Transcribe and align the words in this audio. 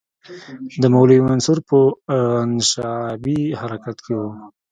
د 0.81 0.83
مولوي 0.93 1.19
منصور 1.29 1.57
په 1.69 1.79
انشعابي 2.43 3.41
حرکت 3.59 3.97
کې 4.05 4.13
وو. 4.17 4.29